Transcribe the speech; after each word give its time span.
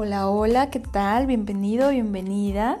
Hola, 0.00 0.28
hola, 0.28 0.70
¿qué 0.70 0.78
tal? 0.78 1.26
Bienvenido, 1.26 1.90
bienvenida. 1.90 2.78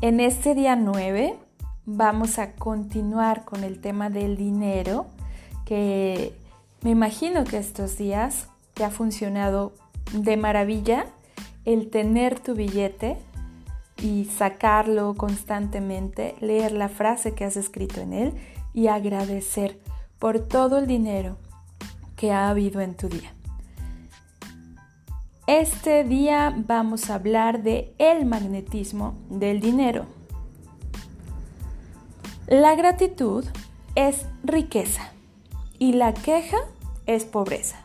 En 0.00 0.18
este 0.18 0.56
día 0.56 0.74
9 0.74 1.38
vamos 1.86 2.40
a 2.40 2.54
continuar 2.54 3.44
con 3.44 3.62
el 3.62 3.80
tema 3.80 4.10
del 4.10 4.36
dinero, 4.36 5.06
que 5.64 6.34
me 6.82 6.90
imagino 6.90 7.44
que 7.44 7.56
estos 7.56 7.96
días 7.96 8.48
te 8.74 8.82
ha 8.82 8.90
funcionado 8.90 9.74
de 10.12 10.36
maravilla 10.36 11.06
el 11.66 11.88
tener 11.88 12.40
tu 12.40 12.56
billete 12.56 13.16
y 14.02 14.24
sacarlo 14.24 15.14
constantemente, 15.14 16.34
leer 16.40 16.72
la 16.72 16.88
frase 16.88 17.32
que 17.32 17.44
has 17.44 17.56
escrito 17.56 18.00
en 18.00 18.12
él 18.12 18.34
y 18.74 18.88
agradecer 18.88 19.78
por 20.18 20.40
todo 20.40 20.78
el 20.78 20.88
dinero 20.88 21.36
que 22.16 22.32
ha 22.32 22.50
habido 22.50 22.80
en 22.80 22.96
tu 22.96 23.08
día. 23.08 23.32
Este 25.50 26.04
día 26.04 26.54
vamos 26.56 27.10
a 27.10 27.16
hablar 27.16 27.64
de 27.64 27.92
el 27.98 28.24
magnetismo 28.24 29.16
del 29.28 29.58
dinero. 29.60 30.06
La 32.46 32.76
gratitud 32.76 33.44
es 33.96 34.26
riqueza 34.44 35.10
y 35.76 35.94
la 35.94 36.14
queja 36.14 36.58
es 37.06 37.24
pobreza. 37.24 37.80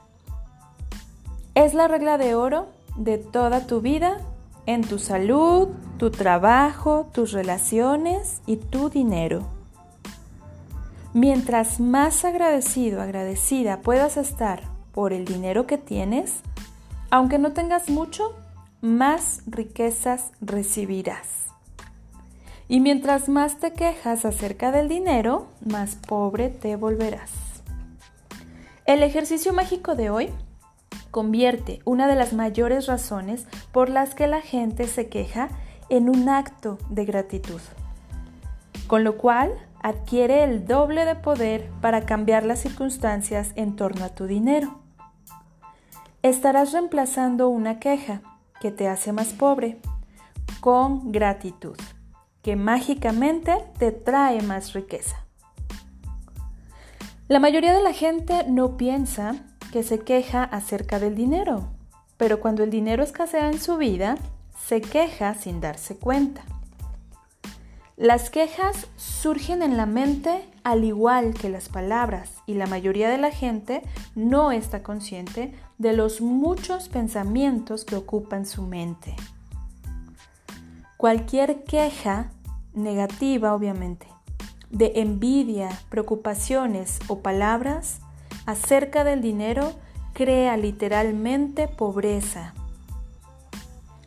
Es 1.55 1.73
la 1.73 1.87
regla 1.87 2.19
de 2.19 2.35
oro 2.35 2.67
de 2.97 3.17
toda 3.17 3.65
tu 3.65 3.81
vida 3.81 4.19
en 4.67 4.83
tu 4.83 4.99
salud, 4.99 5.69
tu 5.97 6.11
trabajo, 6.11 7.09
tus 7.13 7.31
relaciones 7.31 8.43
y 8.45 8.57
tu 8.57 8.91
dinero. 8.91 9.41
Mientras 11.15 11.79
más 11.79 12.25
agradecido, 12.25 13.01
agradecida 13.01 13.81
puedas 13.81 14.17
estar 14.17 14.61
por 14.91 15.13
el 15.13 15.25
dinero 15.25 15.65
que 15.65 15.79
tienes, 15.79 16.43
aunque 17.09 17.37
no 17.37 17.53
tengas 17.53 17.89
mucho, 17.89 18.35
más 18.81 19.41
riquezas 19.47 20.31
recibirás. 20.41 21.45
Y 22.67 22.79
mientras 22.79 23.29
más 23.29 23.59
te 23.59 23.73
quejas 23.73 24.25
acerca 24.25 24.71
del 24.71 24.87
dinero, 24.87 25.47
más 25.63 25.95
pobre 25.95 26.49
te 26.49 26.75
volverás. 26.75 27.31
El 28.85 29.03
ejercicio 29.03 29.53
mágico 29.53 29.95
de 29.95 30.09
hoy 30.09 30.29
convierte 31.11 31.79
una 31.85 32.07
de 32.07 32.15
las 32.15 32.33
mayores 32.33 32.87
razones 32.87 33.47
por 33.71 33.89
las 33.89 34.15
que 34.15 34.27
la 34.27 34.41
gente 34.41 34.87
se 34.87 35.07
queja 35.07 35.49
en 35.89 36.09
un 36.09 36.29
acto 36.29 36.77
de 36.89 37.05
gratitud, 37.05 37.61
con 38.87 39.03
lo 39.03 39.17
cual 39.17 39.51
adquiere 39.81 40.43
el 40.43 40.65
doble 40.65 41.05
de 41.05 41.15
poder 41.15 41.69
para 41.81 42.05
cambiar 42.05 42.43
las 42.45 42.59
circunstancias 42.59 43.51
en 43.55 43.75
torno 43.75 44.03
a 44.05 44.09
tu 44.09 44.25
dinero 44.25 44.84
estarás 46.29 46.71
reemplazando 46.71 47.49
una 47.49 47.79
queja 47.79 48.21
que 48.59 48.71
te 48.71 48.87
hace 48.87 49.11
más 49.11 49.33
pobre 49.33 49.77
con 50.59 51.11
gratitud, 51.11 51.77
que 52.41 52.55
mágicamente 52.55 53.53
te 53.77 53.91
trae 53.91 54.41
más 54.41 54.73
riqueza. 54.73 55.17
La 57.27 57.39
mayoría 57.39 57.73
de 57.73 57.83
la 57.83 57.93
gente 57.93 58.45
no 58.47 58.77
piensa 58.77 59.35
que 59.71 59.83
se 59.83 59.99
queja 59.99 60.43
acerca 60.43 60.99
del 60.99 61.15
dinero, 61.15 61.67
pero 62.17 62.39
cuando 62.39 62.63
el 62.63 62.69
dinero 62.69 63.03
escasea 63.03 63.49
en 63.49 63.59
su 63.59 63.77
vida, 63.77 64.17
se 64.65 64.81
queja 64.81 65.35
sin 65.35 65.61
darse 65.61 65.97
cuenta. 65.97 66.43
Las 67.97 68.29
quejas 68.29 68.87
surgen 68.97 69.61
en 69.61 69.77
la 69.77 69.85
mente 69.85 70.43
al 70.65 70.83
igual 70.83 71.33
que 71.33 71.47
las 71.47 71.69
palabras 71.69 72.43
y 72.45 72.55
la 72.55 72.67
mayoría 72.67 73.09
de 73.09 73.17
la 73.17 73.31
gente 73.31 73.83
no 74.15 74.51
está 74.51 74.83
consciente 74.83 75.53
de 75.77 75.93
los 75.93 76.19
muchos 76.19 76.89
pensamientos 76.89 77.85
que 77.85 77.95
ocupan 77.95 78.45
su 78.45 78.63
mente. 78.63 79.15
Cualquier 80.97 81.63
queja 81.63 82.31
negativa, 82.73 83.55
obviamente, 83.55 84.07
de 84.69 84.91
envidia, 84.95 85.69
preocupaciones 85.87 86.99
o 87.07 87.19
palabras 87.19 87.99
acerca 88.45 89.05
del 89.05 89.21
dinero 89.21 89.71
crea 90.11 90.57
literalmente 90.57 91.69
pobreza. 91.69 92.53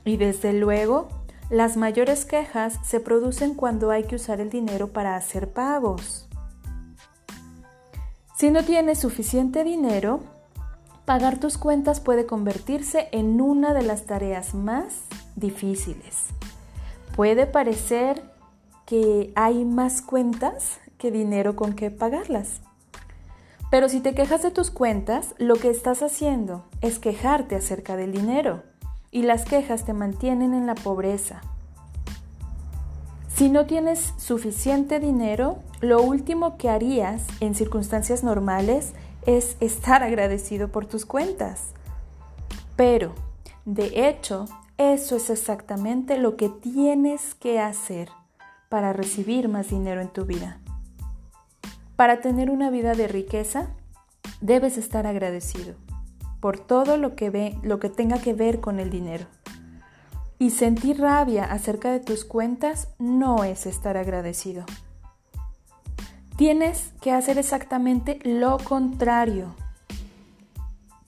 Y 0.04 0.18
desde 0.18 0.52
luego, 0.52 1.08
las 1.50 1.78
mayores 1.78 2.26
quejas 2.26 2.78
se 2.82 3.00
producen 3.00 3.54
cuando 3.54 3.90
hay 3.90 4.04
que 4.04 4.16
usar 4.16 4.40
el 4.40 4.50
dinero 4.50 4.88
para 4.88 5.16
hacer 5.16 5.50
pagos. 5.50 6.28
Si 8.36 8.50
no 8.50 8.62
tienes 8.64 8.98
suficiente 8.98 9.64
dinero, 9.64 10.20
pagar 11.06 11.40
tus 11.40 11.56
cuentas 11.56 12.00
puede 12.00 12.26
convertirse 12.26 13.08
en 13.12 13.40
una 13.40 13.72
de 13.72 13.82
las 13.82 14.04
tareas 14.04 14.54
más 14.54 15.04
difíciles. 15.36 16.26
Puede 17.16 17.46
parecer 17.46 18.22
que 18.84 19.32
hay 19.34 19.64
más 19.64 20.02
cuentas 20.02 20.78
que 20.98 21.10
dinero 21.10 21.56
con 21.56 21.72
que 21.72 21.90
pagarlas. 21.90 22.60
Pero 23.70 23.88
si 23.88 24.00
te 24.00 24.14
quejas 24.14 24.42
de 24.42 24.50
tus 24.50 24.70
cuentas, 24.70 25.34
lo 25.38 25.56
que 25.56 25.70
estás 25.70 26.02
haciendo 26.02 26.64
es 26.80 26.98
quejarte 26.98 27.56
acerca 27.56 27.96
del 27.96 28.12
dinero 28.12 28.62
y 29.10 29.22
las 29.22 29.44
quejas 29.44 29.84
te 29.84 29.92
mantienen 29.92 30.54
en 30.54 30.66
la 30.66 30.74
pobreza. 30.74 31.40
Si 33.34 33.48
no 33.48 33.66
tienes 33.66 34.14
suficiente 34.16 34.98
dinero, 34.98 35.58
lo 35.80 36.02
último 36.02 36.56
que 36.58 36.68
harías 36.68 37.24
en 37.40 37.54
circunstancias 37.54 38.24
normales 38.24 38.92
es 39.26 39.56
estar 39.60 40.02
agradecido 40.02 40.68
por 40.68 40.86
tus 40.86 41.06
cuentas. 41.06 41.68
Pero, 42.76 43.14
de 43.64 44.08
hecho, 44.08 44.46
eso 44.76 45.16
es 45.16 45.30
exactamente 45.30 46.18
lo 46.18 46.36
que 46.36 46.48
tienes 46.48 47.34
que 47.34 47.60
hacer 47.60 48.08
para 48.68 48.92
recibir 48.92 49.48
más 49.48 49.70
dinero 49.70 50.00
en 50.00 50.08
tu 50.08 50.24
vida. 50.24 50.60
Para 51.96 52.20
tener 52.20 52.50
una 52.50 52.70
vida 52.70 52.94
de 52.94 53.08
riqueza, 53.08 53.70
debes 54.40 54.78
estar 54.78 55.06
agradecido 55.06 55.74
por 56.40 56.58
todo 56.58 56.96
lo 56.96 57.14
que, 57.14 57.30
ve, 57.30 57.58
lo 57.62 57.78
que 57.78 57.88
tenga 57.88 58.18
que 58.18 58.34
ver 58.34 58.60
con 58.60 58.78
el 58.80 58.90
dinero. 58.90 59.26
Y 60.38 60.50
sentir 60.50 61.00
rabia 61.00 61.44
acerca 61.44 61.90
de 61.90 62.00
tus 62.00 62.24
cuentas 62.24 62.88
no 62.98 63.44
es 63.44 63.66
estar 63.66 63.96
agradecido. 63.96 64.64
Tienes 66.36 66.92
que 67.00 67.10
hacer 67.10 67.38
exactamente 67.38 68.20
lo 68.22 68.58
contrario. 68.58 69.56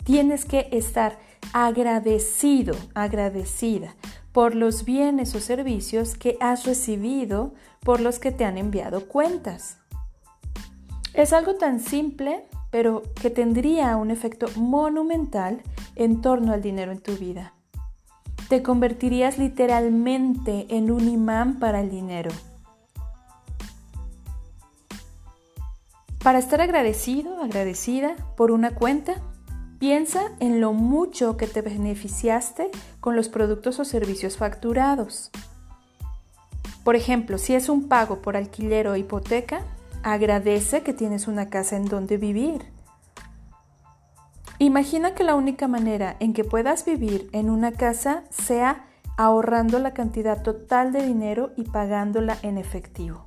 Tienes 0.03 0.45
que 0.45 0.69
estar 0.73 1.19
agradecido, 1.53 2.75
agradecida 2.95 3.95
por 4.33 4.55
los 4.55 4.85
bienes 4.85 5.35
o 5.35 5.41
servicios 5.41 6.17
que 6.17 6.37
has 6.41 6.65
recibido 6.65 7.55
por 7.81 8.01
los 8.01 8.19
que 8.19 8.33
te 8.33 8.45
han 8.45 8.59
enviado 8.59 9.07
cuentas. 9.07 9.77
Es 11.15 11.33
algo 11.33 11.55
tan 11.55 11.81
simple 11.81 12.45
pero 12.71 13.03
que 13.21 13.31
tendría 13.31 13.97
un 13.97 14.11
efecto 14.11 14.47
monumental 14.57 15.63
en 15.97 16.21
torno 16.21 16.53
al 16.53 16.63
dinero 16.63 16.93
en 16.93 17.01
tu 17.01 17.17
vida. 17.17 17.55
Te 18.49 18.63
convertirías 18.63 19.39
literalmente 19.39 20.67
en 20.71 20.91
un 20.91 21.09
imán 21.09 21.59
para 21.59 21.81
el 21.81 21.91
dinero. 21.91 22.31
Para 26.23 26.39
estar 26.39 26.61
agradecido, 26.61 27.43
agradecida 27.43 28.15
por 28.37 28.51
una 28.51 28.73
cuenta, 28.75 29.15
piensa 29.79 30.21
en 30.39 30.61
lo 30.61 30.75
mucho 30.75 31.39
que 31.39 31.47
te 31.47 31.63
beneficiaste 31.63 32.71
con 33.01 33.17
los 33.17 33.31
productos 33.31 33.81
o 33.81 33.85
servicios 33.85 34.37
facturados. 34.37 35.31
Por 36.85 36.97
ejemplo, 36.97 37.39
si 37.39 37.55
es 37.55 37.69
un 37.69 37.89
pago 37.89 38.21
por 38.21 38.37
alquiler 38.37 38.89
o 38.89 38.97
hipoteca, 38.97 39.63
Agradece 40.03 40.83
que 40.83 40.95
tienes 40.95 41.29
una 41.29 41.51
casa 41.51 41.77
en 41.77 41.85
donde 41.85 42.17
vivir. 42.17 42.73
Imagina 44.59 45.15
que 45.15 45.25
la 45.25 45.35
única 45.35 45.69
manera 45.69 46.17
en 46.21 46.33
que 46.33 46.45
puedas 46.45 46.85
vivir 46.85 47.29
en 47.33 47.51
una 47.51 47.73
casa 47.73 48.25
sea 48.31 48.87
ahorrando 49.17 49.79
la 49.79 49.93
cantidad 49.93 50.43
total 50.43 50.93
de 50.93 51.07
dinero 51.07 51.53
y 51.57 51.65
pagándola 51.65 52.39
en 52.43 52.57
efectivo. 52.57 53.27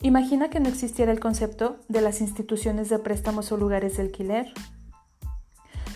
Imagina 0.00 0.50
que 0.50 0.60
no 0.60 0.68
existiera 0.68 1.10
el 1.10 1.18
concepto 1.18 1.80
de 1.88 2.00
las 2.00 2.20
instituciones 2.20 2.88
de 2.90 2.98
préstamos 2.98 3.50
o 3.50 3.56
lugares 3.56 3.96
de 3.96 4.04
alquiler. 4.04 4.52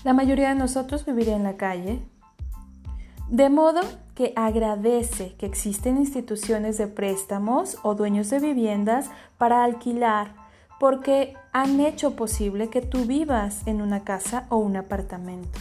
La 0.02 0.14
mayoría 0.14 0.48
de 0.48 0.54
nosotros 0.54 1.04
viviría 1.04 1.36
en 1.36 1.42
la 1.42 1.56
calle, 1.56 2.02
de 3.28 3.50
modo 3.50 3.82
que 4.18 4.32
agradece 4.34 5.36
que 5.36 5.46
existen 5.46 5.96
instituciones 5.96 6.76
de 6.76 6.88
préstamos 6.88 7.78
o 7.84 7.94
dueños 7.94 8.30
de 8.30 8.40
viviendas 8.40 9.10
para 9.36 9.62
alquilar 9.62 10.34
porque 10.80 11.36
han 11.52 11.78
hecho 11.78 12.16
posible 12.16 12.68
que 12.68 12.82
tú 12.82 13.04
vivas 13.04 13.64
en 13.66 13.80
una 13.80 14.02
casa 14.02 14.46
o 14.48 14.56
un 14.56 14.76
apartamento. 14.76 15.60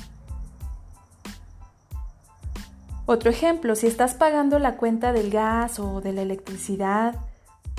Otro 3.05 3.29
ejemplo, 3.29 3.75
si 3.75 3.85
estás 3.85 4.15
pagando 4.15 4.57
la 4.57 4.75
cuenta 4.75 5.13
del 5.13 5.29
gas 5.29 5.79
o 5.79 6.01
de 6.01 6.13
la 6.13 6.23
electricidad, 6.23 7.13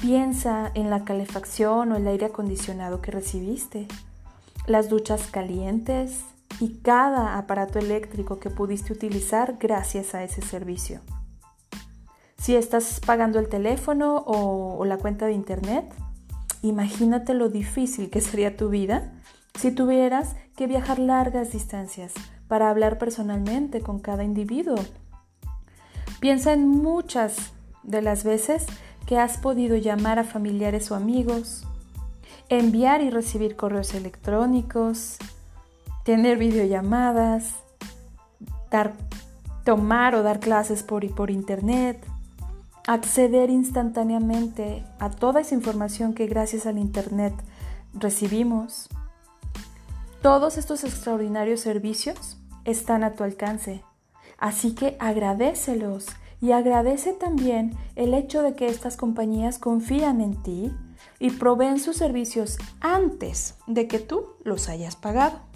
piensa 0.01 0.71
en 0.75 0.91
la 0.91 1.05
calefacción 1.05 1.91
o 1.91 1.97
el 1.97 2.07
aire 2.07 2.27
acondicionado 2.27 3.03
que 3.03 3.11
recibiste, 3.11 3.89
las 4.69 4.89
duchas 4.89 5.27
calientes, 5.27 6.23
y 6.61 6.79
cada 6.81 7.39
aparato 7.39 7.79
eléctrico 7.79 8.39
que 8.39 8.51
pudiste 8.51 8.93
utilizar 8.93 9.57
gracias 9.59 10.15
a 10.15 10.25
ese 10.25 10.43
servicio. 10.43 11.01
Si 12.37 12.55
estás 12.55 13.01
pagando 13.05 13.39
el 13.39 13.49
teléfono 13.49 14.25
o, 14.27 14.85
la 14.85 14.97
cuenta 14.97 15.27
de 15.27 15.33
internet, 15.33 15.93
imagínate 16.63 17.35
lo 17.35 17.49
difícil 17.49 18.11
que 18.11 18.21
sería 18.21 18.57
tu 18.57 18.69
vida 18.69 19.13
si 19.59 19.73
tuvieras 19.73 20.37
que 20.57 20.67
viajar 20.67 20.99
largas 20.99 21.53
distancias 21.53 22.15
para 22.47 22.71
hablar 22.71 22.99
personalmente 22.99 23.81
con 23.81 23.99
cada 23.99 24.25
individuo. 24.25 24.77
Piensa 26.21 26.53
en 26.53 26.69
muchas 26.69 27.53
de 27.83 28.03
las 28.03 28.25
veces 28.25 28.67
que 29.07 29.19
has 29.19 29.39
podido 29.39 29.77
llamar 29.77 30.19
a 30.19 30.25
familiares 30.25 30.91
o 30.91 30.95
amigos, 30.95 31.67
enviar 32.49 33.03
y 33.03 33.11
recibir 33.11 33.57
correos 33.57 33.95
electrónicos, 33.95 35.19
tener 36.09 36.39
videollamadas, 36.39 37.53
dar, 38.71 38.95
tomar 39.63 40.15
o 40.15 40.23
dar 40.23 40.41
clases 40.41 40.83
por, 40.83 41.07
por 41.15 41.31
internet, 41.31 42.03
acceder 42.87 43.51
instantáneamente 43.51 44.87
a 45.01 45.11
toda 45.11 45.43
esa 45.43 45.55
información 45.55 46.15
que 46.15 46.27
gracias 46.27 46.65
al 46.65 46.79
internet 46.79 47.35
recibimos. 47.93 48.89
Todos 50.23 50.57
estos 50.57 50.83
extraordinarios 50.83 51.61
servicios 51.61 52.39
están 52.65 53.05
a 53.05 53.13
tu 53.13 53.23
alcance, 53.23 53.85
así 54.39 54.75
que 54.75 54.97
agradecelos 55.01 56.07
y 56.41 56.53
agradece 56.53 57.13
también 57.13 57.77
el 57.97 58.15
hecho 58.15 58.41
de 58.41 58.55
que 58.55 58.69
estas 58.69 58.97
compañías 58.97 59.59
confían 59.59 60.23
en 60.23 60.43
ti 60.43 60.73
y 61.19 61.33
proveen 61.33 61.79
sus 61.79 61.99
servicios 61.99 62.57
antes 62.81 63.57
de 63.67 63.87
que 63.89 63.99
tú 63.99 64.25
los 64.43 64.71
hayas 64.71 64.97
pagado. 64.97 65.48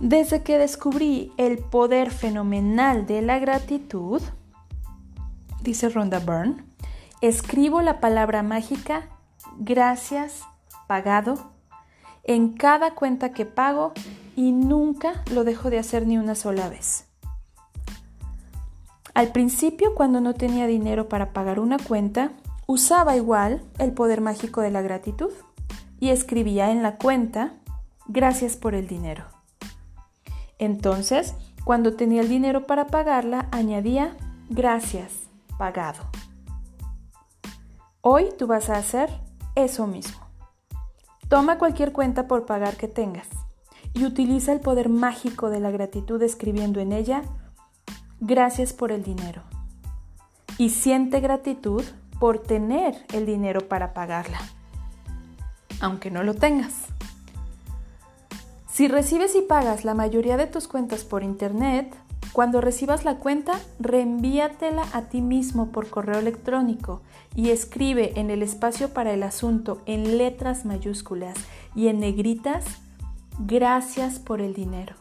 Desde 0.00 0.44
que 0.44 0.58
descubrí 0.58 1.32
el 1.38 1.58
poder 1.58 2.12
fenomenal 2.12 3.06
de 3.06 3.20
la 3.20 3.40
gratitud, 3.40 4.22
dice 5.60 5.88
Rhonda 5.88 6.20
Byrne, 6.20 6.64
escribo 7.20 7.82
la 7.82 7.98
palabra 7.98 8.44
mágica 8.44 9.08
gracias 9.58 10.42
pagado 10.86 11.50
en 12.22 12.52
cada 12.52 12.94
cuenta 12.94 13.32
que 13.32 13.44
pago 13.44 13.92
y 14.36 14.52
nunca 14.52 15.24
lo 15.32 15.42
dejo 15.42 15.68
de 15.68 15.80
hacer 15.80 16.06
ni 16.06 16.16
una 16.16 16.36
sola 16.36 16.68
vez. 16.68 17.06
Al 19.14 19.32
principio, 19.32 19.96
cuando 19.96 20.20
no 20.20 20.34
tenía 20.34 20.68
dinero 20.68 21.08
para 21.08 21.32
pagar 21.32 21.58
una 21.58 21.76
cuenta, 21.76 22.30
usaba 22.66 23.16
igual 23.16 23.64
el 23.78 23.92
poder 23.92 24.20
mágico 24.20 24.60
de 24.60 24.70
la 24.70 24.80
gratitud 24.80 25.32
y 25.98 26.10
escribía 26.10 26.70
en 26.70 26.84
la 26.84 26.98
cuenta 26.98 27.54
gracias 28.06 28.56
por 28.56 28.76
el 28.76 28.86
dinero. 28.86 29.37
Entonces, 30.58 31.34
cuando 31.64 31.94
tenía 31.94 32.22
el 32.22 32.28
dinero 32.28 32.66
para 32.66 32.86
pagarla, 32.86 33.48
añadía 33.52 34.16
gracias, 34.48 35.12
pagado. 35.58 36.04
Hoy 38.00 38.28
tú 38.38 38.46
vas 38.46 38.70
a 38.70 38.78
hacer 38.78 39.10
eso 39.54 39.86
mismo. 39.86 40.18
Toma 41.28 41.58
cualquier 41.58 41.92
cuenta 41.92 42.26
por 42.26 42.46
pagar 42.46 42.76
que 42.76 42.88
tengas 42.88 43.28
y 43.92 44.04
utiliza 44.04 44.52
el 44.52 44.60
poder 44.60 44.88
mágico 44.88 45.50
de 45.50 45.60
la 45.60 45.70
gratitud 45.70 46.22
escribiendo 46.22 46.80
en 46.80 46.92
ella 46.92 47.22
gracias 48.20 48.72
por 48.72 48.92
el 48.92 49.02
dinero. 49.02 49.42
Y 50.56 50.70
siente 50.70 51.20
gratitud 51.20 51.84
por 52.18 52.38
tener 52.38 53.06
el 53.12 53.26
dinero 53.26 53.68
para 53.68 53.92
pagarla, 53.94 54.40
aunque 55.80 56.10
no 56.10 56.22
lo 56.22 56.34
tengas. 56.34 56.86
Si 58.78 58.86
recibes 58.86 59.34
y 59.34 59.40
pagas 59.40 59.84
la 59.84 59.92
mayoría 59.92 60.36
de 60.36 60.46
tus 60.46 60.68
cuentas 60.68 61.02
por 61.02 61.24
Internet, 61.24 61.96
cuando 62.32 62.60
recibas 62.60 63.04
la 63.04 63.16
cuenta, 63.16 63.58
reenvíatela 63.80 64.84
a 64.92 65.08
ti 65.08 65.20
mismo 65.20 65.72
por 65.72 65.90
correo 65.90 66.20
electrónico 66.20 67.02
y 67.34 67.50
escribe 67.50 68.12
en 68.20 68.30
el 68.30 68.40
espacio 68.40 68.90
para 68.90 69.12
el 69.12 69.24
asunto 69.24 69.82
en 69.86 70.16
letras 70.16 70.64
mayúsculas 70.64 71.36
y 71.74 71.88
en 71.88 71.98
negritas, 71.98 72.66
gracias 73.40 74.20
por 74.20 74.40
el 74.40 74.54
dinero. 74.54 74.94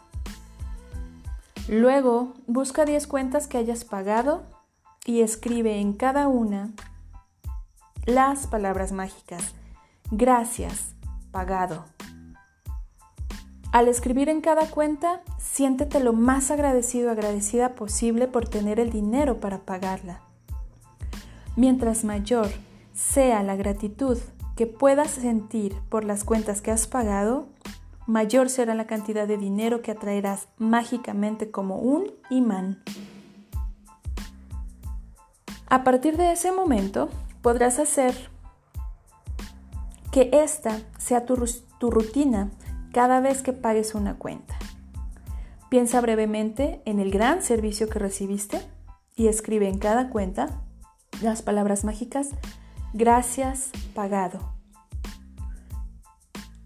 Luego, 1.69 2.33
busca 2.47 2.83
10 2.83 3.05
cuentas 3.05 3.45
que 3.45 3.59
hayas 3.59 3.85
pagado 3.85 4.41
y 5.05 5.21
escribe 5.21 5.79
en 5.79 5.93
cada 5.93 6.27
una 6.27 6.71
las 8.07 8.47
palabras 8.47 8.91
mágicas. 8.91 9.53
Gracias, 10.09 10.95
pagado 11.29 11.85
al 13.71 13.87
escribir 13.87 14.29
en 14.29 14.41
cada 14.41 14.69
cuenta, 14.69 15.21
siéntete 15.37 15.99
lo 15.99 16.13
más 16.13 16.51
agradecido 16.51 17.11
agradecida 17.11 17.75
posible 17.75 18.27
por 18.27 18.47
tener 18.47 18.79
el 18.79 18.89
dinero 18.89 19.39
para 19.39 19.59
pagarla. 19.59 20.21
Mientras 21.55 22.03
mayor 22.03 22.47
sea 22.93 23.43
la 23.43 23.55
gratitud 23.55 24.17
que 24.55 24.67
puedas 24.67 25.11
sentir 25.11 25.75
por 25.89 26.05
las 26.05 26.23
cuentas 26.23 26.61
que 26.61 26.71
has 26.71 26.87
pagado, 26.87 27.47
mayor 28.07 28.49
será 28.49 28.73
la 28.73 28.87
cantidad 28.87 29.27
de 29.27 29.37
dinero 29.37 29.81
que 29.81 29.91
atraerás 29.91 30.47
mágicamente 30.57 31.51
como 31.51 31.77
un 31.77 32.11
imán. 32.29 32.81
A 35.69 35.83
partir 35.83 36.15
de 36.15 36.31
ese 36.31 36.51
momento, 36.53 37.09
podrás 37.41 37.79
hacer 37.79 38.15
que 40.11 40.29
esta 40.31 40.79
sea 40.97 41.25
tu, 41.25 41.35
tu 41.77 41.91
rutina 41.91 42.49
cada 42.97 43.19
vez 43.19 43.43
que 43.43 43.53
pagues 43.53 43.93
una 43.93 44.15
cuenta. 44.15 44.55
Piensa 45.69 46.01
brevemente 46.01 46.81
en 46.85 46.99
el 46.99 47.11
gran 47.11 47.43
servicio 47.43 47.89
que 47.89 47.99
recibiste 47.99 48.59
y 49.15 49.27
escribe 49.27 49.69
en 49.69 49.77
cada 49.77 50.09
cuenta 50.09 50.63
las 51.21 51.43
palabras 51.43 51.83
mágicas 51.83 52.29
gracias 52.95 53.69
pagado. 53.93 54.39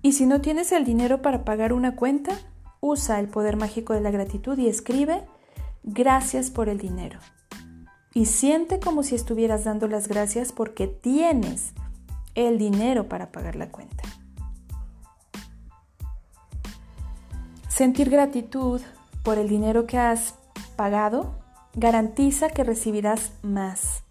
Y 0.01 0.13
si 0.13 0.25
no 0.25 0.39
tienes 0.39 0.71
el 0.71 0.85
dinero 0.85 1.21
para 1.21 1.43
pagar 1.43 1.73
una 1.73 1.97
cuenta, 1.97 2.31
usa 2.79 3.19
el 3.19 3.27
poder 3.27 3.57
mágico 3.57 3.93
de 3.93 3.99
la 3.99 4.11
gratitud 4.11 4.57
y 4.57 4.69
escribe 4.69 5.25
gracias 5.83 6.49
por 6.49 6.69
el 6.69 6.77
dinero. 6.77 7.19
Y 8.13 8.27
siente 8.27 8.79
como 8.79 9.03
si 9.03 9.15
estuvieras 9.15 9.65
dando 9.65 9.89
las 9.89 10.07
gracias 10.07 10.53
porque 10.53 10.87
tienes 10.87 11.73
el 12.35 12.57
dinero 12.57 13.09
para 13.09 13.33
pagar 13.33 13.57
la 13.57 13.67
cuenta. 13.67 14.03
Sentir 17.73 18.09
gratitud 18.09 18.81
por 19.23 19.37
el 19.37 19.47
dinero 19.47 19.87
que 19.87 19.97
has 19.97 20.35
pagado 20.75 21.31
garantiza 21.73 22.49
que 22.49 22.65
recibirás 22.65 23.31
más. 23.43 24.03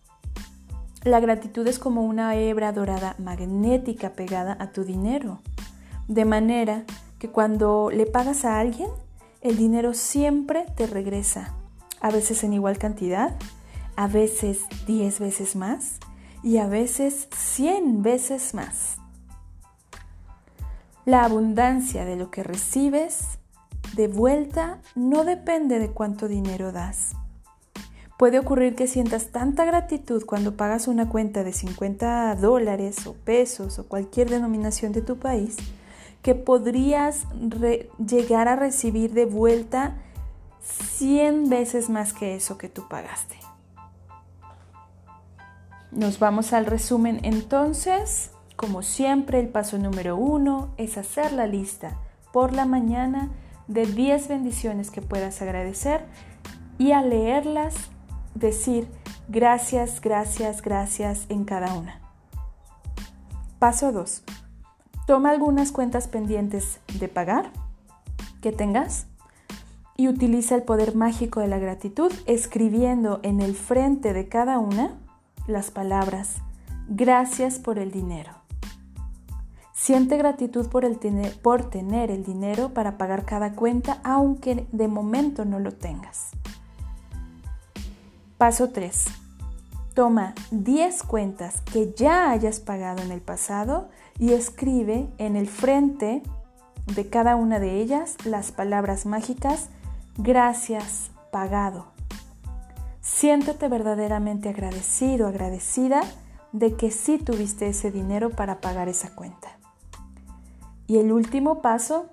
La 1.05 1.21
gratitud 1.21 1.69
es 1.69 1.79
como 1.79 2.03
una 2.03 2.35
hebra 2.37 2.73
dorada 2.73 3.17
magnética 3.19 4.15
pegada 4.15 4.57
a 4.59 4.73
tu 4.73 4.85
dinero, 4.85 5.43
de 6.09 6.25
manera 6.25 6.85
que 7.19 7.29
cuando 7.29 7.91
le 7.93 8.07
pagas 8.07 8.47
a 8.47 8.59
alguien, 8.59 8.89
el 9.43 9.59
dinero 9.59 9.93
siempre 9.93 10.65
te 10.75 10.87
regresa, 10.87 11.55
a 12.01 12.11
veces 12.11 12.43
en 12.45 12.55
igual 12.55 12.79
cantidad, 12.79 13.37
a 13.95 14.07
veces 14.07 14.61
10 14.87 15.21
veces 15.21 15.55
más 15.55 15.99
y 16.43 16.57
a 16.57 16.67
veces 16.67 17.29
100 17.37 18.03
veces 18.03 18.55
más. 18.55 18.97
La 21.05 21.25
abundancia 21.25 22.07
de 22.07 22.17
lo 22.17 22.31
que 22.31 22.43
recibes 22.43 23.39
de 23.95 24.09
vuelta 24.09 24.79
no 24.95 25.25
depende 25.25 25.79
de 25.79 25.91
cuánto 25.91 26.29
dinero 26.29 26.73
das. 26.73 27.13
Puede 28.19 28.39
ocurrir 28.39 28.75
que 28.75 28.87
sientas 28.87 29.29
tanta 29.29 29.65
gratitud 29.65 30.25
cuando 30.27 30.57
pagas 30.57 30.89
una 30.89 31.09
cuenta 31.09 31.43
de 31.43 31.53
50 31.53 32.37
dólares 32.37 33.07
o 33.07 33.15
pesos 33.15 33.79
o 33.79 33.89
cualquier 33.89 34.29
denominación 34.29 34.93
de 34.93 35.01
tu 35.01 35.19
país 35.19 35.57
que 36.23 36.35
podrías 36.35 37.27
llegar 37.99 38.49
a 38.49 38.57
recibir 38.57 39.15
de 39.15 39.25
vuelta 39.25 39.97
100 40.61 41.49
veces 41.49 41.89
más 41.89 42.13
que 42.13 42.35
eso 42.35 42.59
que 42.59 42.69
tú 42.69 42.87
pagaste. 42.89 43.37
Nos 45.91 46.19
vamos 46.19 46.53
al 46.53 46.67
resumen 46.67 47.21
entonces. 47.23 48.33
Como 48.55 48.83
siempre, 48.83 49.41
el 49.41 49.49
paso 49.49 49.79
número 49.79 50.17
uno 50.17 50.69
es 50.77 50.99
hacer 50.99 51.33
la 51.33 51.47
lista 51.47 51.97
por 52.33 52.53
la 52.53 52.67
mañana 52.67 53.31
de 53.71 53.87
10 53.87 54.29
bendiciones 54.29 54.91
que 54.91 55.01
puedas 55.01 55.41
agradecer 55.41 56.05
y 56.77 56.91
al 56.91 57.11
leerlas 57.11 57.75
decir 58.35 58.89
gracias, 59.29 60.01
gracias, 60.01 60.61
gracias 60.61 61.27
en 61.29 61.45
cada 61.45 61.73
una. 61.75 62.01
Paso 63.61 63.93
2. 63.93 64.25
Toma 65.07 65.31
algunas 65.31 65.71
cuentas 65.71 66.09
pendientes 66.09 66.81
de 66.99 67.09
pagar 67.09 67.51
que 68.43 68.51
tengas 68.51 69.07
y 69.97 70.09
utiliza 70.09 70.57
el 70.57 70.65
poder 70.65 70.97
mágico 70.97 71.41
de 71.41 71.47
la 71.47 71.59
gratitud 71.59 72.13
escribiendo 72.27 73.21
en 73.23 73.41
el 73.41 73.55
frente 73.55 74.13
de 74.13 74.29
cada 74.29 74.59
una 74.59 74.99
las 75.47 75.71
palabras 75.71 76.37
gracias 76.89 77.61
por 77.61 77.79
el 77.79 77.93
dinero. 77.93 78.40
Siente 79.81 80.19
gratitud 80.19 80.69
por, 80.69 80.85
el 80.85 80.99
por 81.41 81.71
tener 81.71 82.11
el 82.11 82.23
dinero 82.23 82.75
para 82.75 82.99
pagar 82.99 83.25
cada 83.25 83.55
cuenta, 83.55 83.99
aunque 84.05 84.67
de 84.73 84.89
momento 84.89 85.47
no 85.47 85.59
lo 85.59 85.73
tengas. 85.73 86.33
Paso 88.37 88.69
3. 88.69 89.07
Toma 89.95 90.35
10 90.51 91.03
cuentas 91.05 91.63
que 91.63 91.95
ya 91.95 92.31
hayas 92.31 92.61
pagado 92.61 93.01
en 93.01 93.11
el 93.11 93.23
pasado 93.23 93.89
y 94.19 94.35
escribe 94.35 95.09
en 95.17 95.35
el 95.35 95.49
frente 95.49 96.23
de 96.95 97.09
cada 97.09 97.35
una 97.37 97.59
de 97.59 97.81
ellas 97.81 98.17
las 98.27 98.53
palabras 98.53 99.07
mágicas 99.07 99.71
gracias 100.19 101.11
pagado. 101.33 101.87
Siéntete 103.01 103.67
verdaderamente 103.69 104.51
agradecido, 104.51 105.27
agradecida 105.27 106.03
de 106.53 106.77
que 106.77 106.91
sí 106.91 107.17
tuviste 107.17 107.71
ese 107.71 107.91
dinero 107.91 108.29
para 108.29 108.61
pagar 108.61 108.91
esa 108.91 109.15
cuenta. 109.15 109.60
Y 110.91 110.99
el 110.99 111.13
último 111.13 111.63
paso 111.63 112.07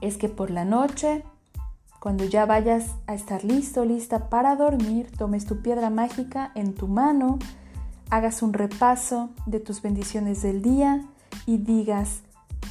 es 0.00 0.16
que 0.16 0.28
por 0.28 0.50
la 0.50 0.64
noche, 0.64 1.22
cuando 2.00 2.24
ya 2.24 2.44
vayas 2.44 2.86
a 3.06 3.14
estar 3.14 3.44
listo, 3.44 3.84
lista 3.84 4.28
para 4.28 4.56
dormir, 4.56 5.12
tomes 5.16 5.46
tu 5.46 5.62
piedra 5.62 5.90
mágica 5.90 6.50
en 6.56 6.74
tu 6.74 6.88
mano, 6.88 7.38
hagas 8.10 8.42
un 8.42 8.52
repaso 8.52 9.30
de 9.46 9.60
tus 9.60 9.80
bendiciones 9.80 10.42
del 10.42 10.60
día 10.60 11.04
y 11.46 11.58
digas 11.58 12.22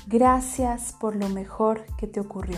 gracias 0.07 0.91
por 0.91 1.15
lo 1.15 1.29
mejor 1.29 1.85
que 1.95 2.05
te 2.07 2.19
ocurrió. 2.19 2.57